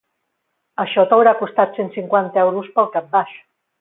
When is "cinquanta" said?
1.99-2.43